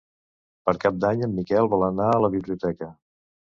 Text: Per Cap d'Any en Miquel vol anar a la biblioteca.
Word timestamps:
Per 0.69 0.73
Cap 0.85 0.97
d'Any 1.03 1.21
en 1.29 1.37
Miquel 1.41 1.71
vol 1.77 1.87
anar 1.91 2.11
a 2.17 2.19
la 2.27 2.35
biblioteca. 2.41 2.93